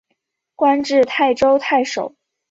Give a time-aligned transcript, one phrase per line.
[0.55, 2.15] 官至泰州太守。